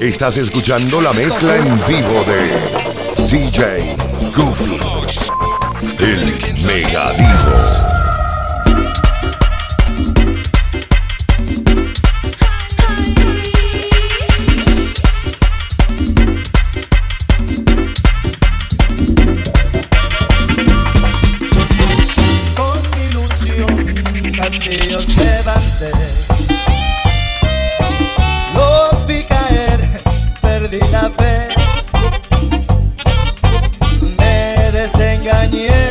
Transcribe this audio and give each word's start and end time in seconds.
Estás 0.00 0.36
escuchando 0.36 1.00
la 1.00 1.12
mezcla 1.12 1.56
en 1.56 1.64
vivo 1.86 2.24
de 2.26 3.28
DJ 3.28 3.96
Goofy, 4.34 4.76
el 6.00 6.64
mega 6.64 7.12
divo. 7.12 7.83
engañé. 35.24 35.83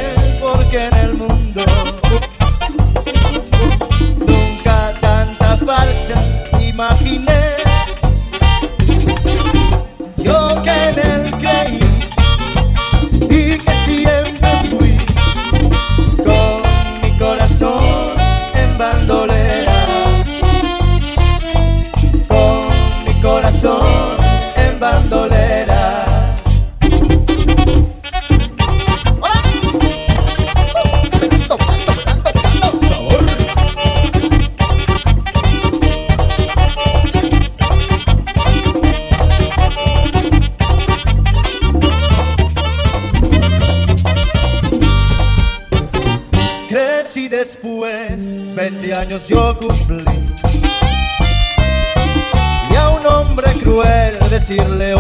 yo 49.19 49.57
cumplí. 49.59 50.03
Y 52.71 52.75
a 52.75 52.89
un 52.89 53.05
hombre 53.05 53.51
cruel 53.61 54.17
decirle 54.29 54.92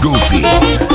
Goofy. 0.00 0.93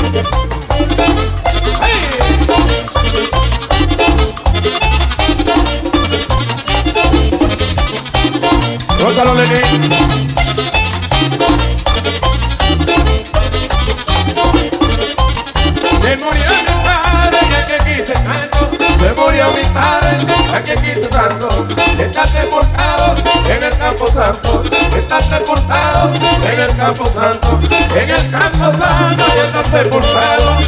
sepulcrado 29.69 30.58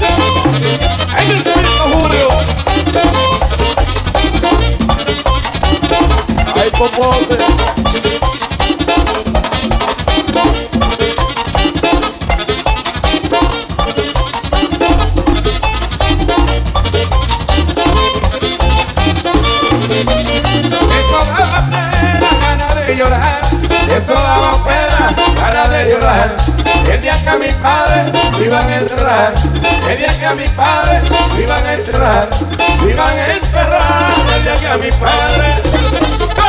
tengan 33.06 33.31
enterrado 33.31 34.59
que 34.59 34.67
a 34.67 34.78
mi 34.78 34.91
padre. 34.91 36.41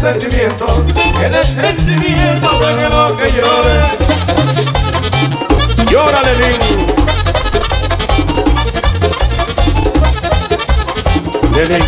sentimiento, 0.00 0.66
el 1.20 1.44
sentimiento 1.44 2.48
para 2.60 2.76
que 2.76 2.88
lo 2.88 3.16
que 3.16 3.32
llore. 3.32 3.80
Llórale, 5.90 6.34
Lili. 6.34 6.86
Lili. 11.68 11.87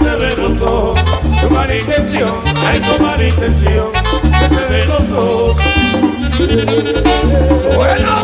se 0.00 0.16
te 0.16 0.36
los 0.36 0.60
ojos, 0.62 0.98
tu 1.42 1.50
mala 1.50 1.74
intención, 1.74 2.42
ay 2.66 2.80
tu 2.80 3.02
mala 3.02 3.24
intención, 3.24 3.88
se 4.40 4.48
te 4.48 4.74
ven 4.74 4.88
los 4.88 5.12
ojos. 5.12 5.56
Suena, 7.74 8.22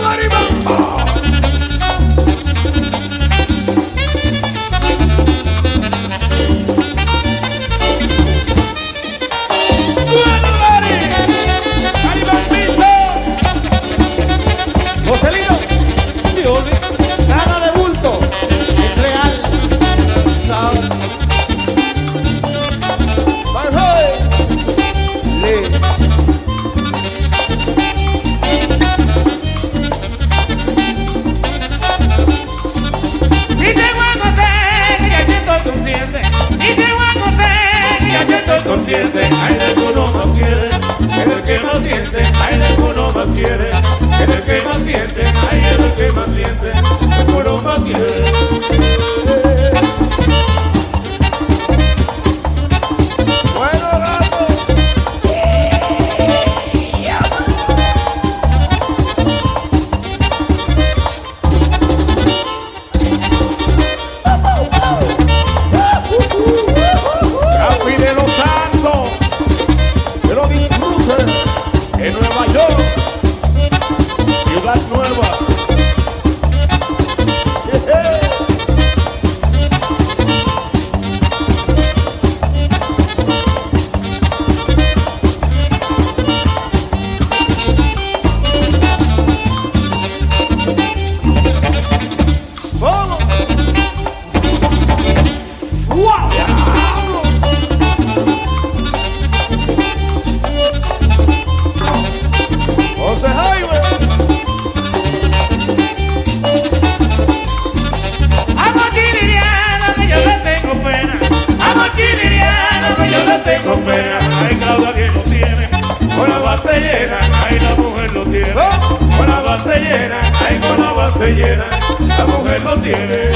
se 121.18 121.34
llena, 121.34 121.66
la 122.06 122.26
mujer 122.26 122.62
lo 122.62 122.78
tiene. 122.80 123.30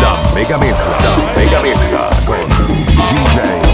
La 0.00 0.34
mega 0.34 0.58
mezcla, 0.58 0.86
la 0.86 1.40
mega 1.40 1.60
mezcla 1.60 2.08
con 2.26 2.36
DJ 2.86 3.73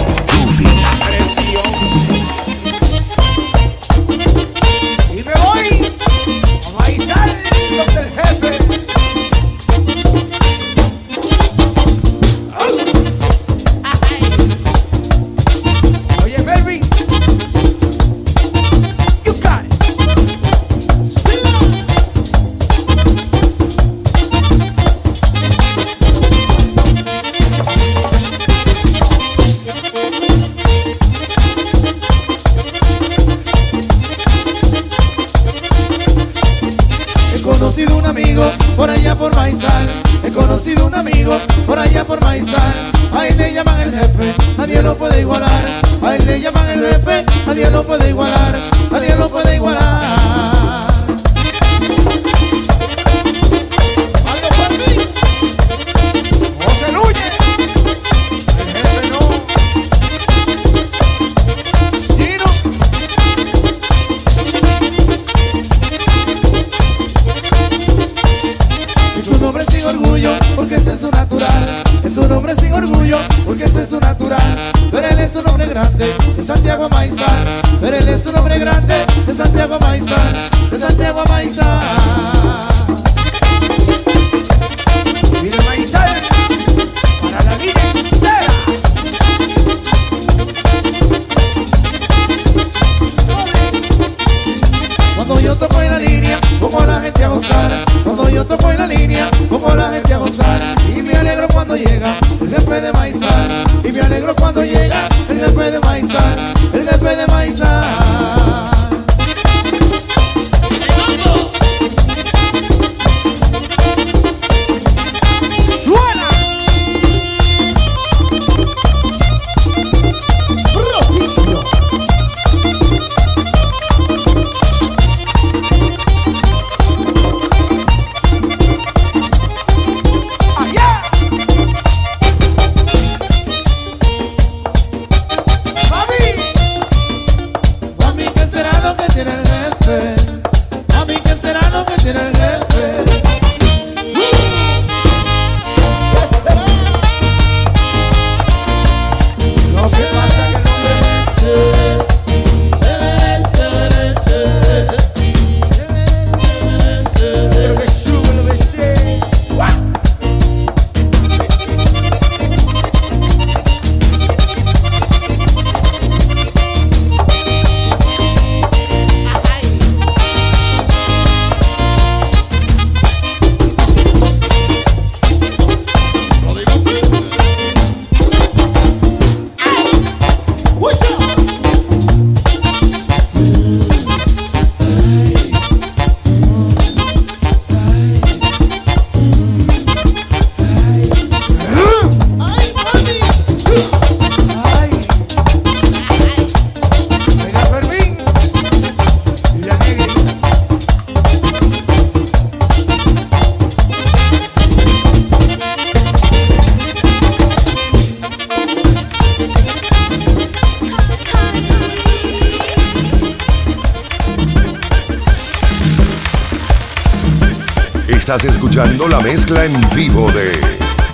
Estás 218.11 218.43
escuchando 218.43 219.07
la 219.07 219.19
mezcla 219.21 219.63
en 219.63 219.73
vivo 219.95 220.29
de 220.31 220.51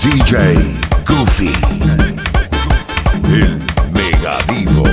DJ 0.01 0.56
Goofy. 1.08 1.54
El 3.24 3.60
Mega 3.94 4.38
Divo. 4.50 4.84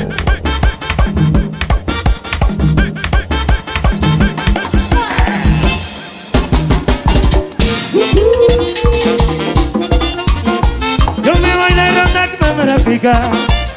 Yo 11.22 11.32
me 11.40 11.56
voy 11.56 11.72
de 11.72 11.90
ronda 11.90 12.30
que 12.30 12.44
me 12.44 12.52
para 12.52 12.76
picar. 12.76 13.30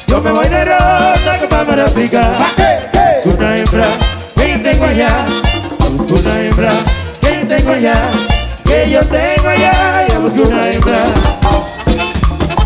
Yo 0.06 0.20
me 0.20 0.30
voy 0.32 0.48
de 0.48 0.64
ronda 0.66 1.40
que 1.40 1.56
me 1.56 1.64
para 1.64 1.86
picar. 1.86 2.36
Busco 3.24 3.38
una 3.38 3.56
hembra 3.56 3.86
yo 4.36 4.62
tengo 4.62 4.84
allá. 4.84 5.26
Busco 5.96 6.14
una 6.14 6.40
hembra 6.42 6.72
tengo 7.68 7.72
allá. 7.72 8.10
Que 8.64 8.90
yo 8.90 9.00
tengo 9.00 9.48
allá. 9.48 10.06
Yo 10.08 10.20
busco 10.22 10.48
una 10.48 10.70
hembra. 10.70 10.98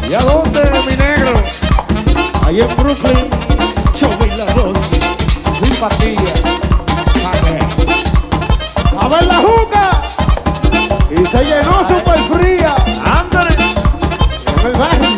¿Y 0.09 0.15
a 0.15 0.19
dónde, 0.19 0.61
mi 0.87 0.97
negro? 0.97 1.43
Ahí 2.47 2.61
en 2.61 2.69
Brooklyn. 2.77 3.31
Yo 4.01 4.09
voy 4.19 4.31
la 4.31 4.45
dos. 4.55 4.79
Simpatía. 5.61 6.19
A 9.01 9.09
ver 9.09 9.25
la 9.25 9.37
juca. 9.37 9.91
Y 11.11 11.27
se 11.27 11.45
llenó 11.45 11.85
super 11.85 12.21
fría. 12.21 12.75
Ándale. 13.05 13.57
En 14.61 14.67
el 14.67 14.73
barrio. 14.75 15.12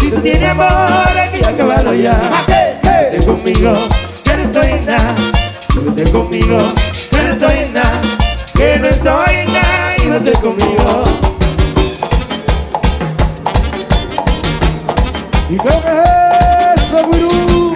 Si 0.00 0.10
tú 0.10 0.20
tienes 0.20 0.50
amor 0.50 0.66
hay 0.66 1.30
que 1.30 1.46
acabarlo 1.46 1.94
ya. 1.94 2.20
Vete 2.82 3.24
conmigo, 3.24 3.74
que 4.24 4.36
no 4.36 4.42
estoy 4.42 4.66
en 4.70 4.86
nada. 4.86 5.14
Vete 5.76 6.10
conmigo, 6.10 6.58
que 7.10 7.22
no 7.22 7.32
estoy 7.32 7.58
en 7.58 7.72
nada. 7.72 8.00
Que 8.54 8.78
no 8.78 8.88
estoy 8.88 9.34
en 9.34 9.52
nada 9.52 9.96
y 10.02 10.08
vete 10.08 10.32
conmigo. 10.32 11.04
¿Y 15.50 15.56
que 15.56 15.68
es 15.68 16.82
eso, 16.82 17.06
gurú? 17.06 17.74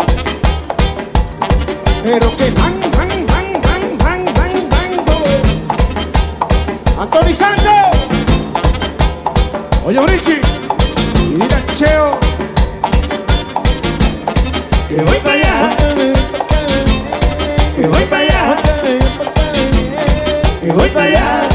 Pero 2.03 2.37
que 2.37 2.51
man, 2.53 2.81
man, 2.97 3.09
man, 3.27 3.61
man, 3.63 3.83
man, 4.03 4.25
man, 4.35 4.53
mango. 4.71 5.19
Anthony 7.01 7.35
Santos. 7.35 7.99
Oye, 9.85 10.01
Richie. 10.01 10.46
Que 14.89 15.03
voy 15.03 15.19
para 15.19 15.33
allá, 15.35 15.69
que 17.75 17.87
voy 17.89 18.05
para 18.05 18.23
allá, 18.23 18.57
que 20.61 20.73
voy 20.73 20.89
para 20.91 21.05
allá, 21.07 21.46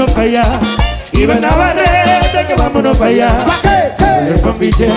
vámonos 0.00 0.12
para 0.12 0.22
allá. 0.22 0.60
Y 1.12 1.26
ven 1.26 1.40
Navarrete, 1.40 2.46
que 2.46 2.54
vámonos 2.54 2.96
para 2.96 3.10
allá. 3.10 3.46
El 4.26 4.40
conviche 4.40 4.88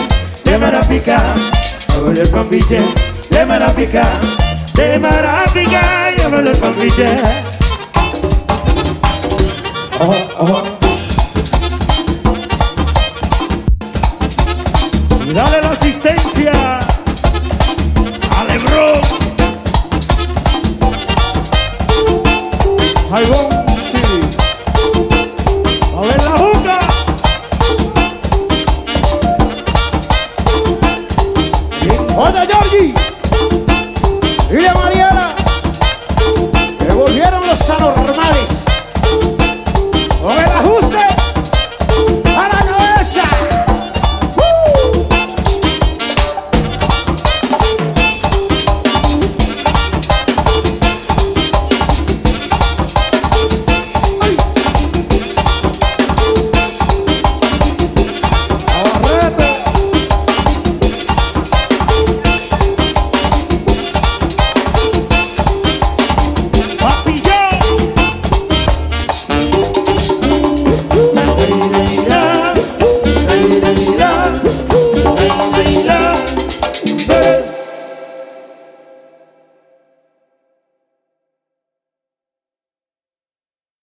de 0.44 0.58
Marapica, 0.58 1.18
el 2.16 2.30
conviche 2.30 2.80
de 3.30 3.46
Marapica, 3.46 4.04
de 4.76 5.00
Marapica, 5.00 6.12
yo 6.18 6.40
el 6.40 6.60
conviche. 6.60 7.16
Oh, 10.00 10.14
oh. 10.40 10.64
Y 15.28 15.34
dale 15.34 15.62
la 15.62 15.72
asistencia 15.72 16.80
a 18.38 18.44
Lebron. 18.46 19.02